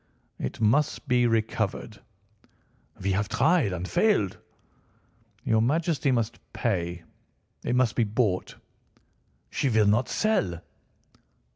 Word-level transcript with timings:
"It 0.39 0.59
must 0.59 1.07
be 1.07 1.27
recovered." 1.27 1.99
"We 2.99 3.11
have 3.11 3.29
tried 3.29 3.71
and 3.71 3.87
failed." 3.87 4.39
"Your 5.43 5.61
Majesty 5.61 6.11
must 6.11 6.39
pay. 6.53 7.03
It 7.63 7.75
must 7.75 7.95
be 7.95 8.03
bought." 8.03 8.55
"She 9.51 9.69
will 9.69 9.85
not 9.85 10.09
sell." 10.09 10.59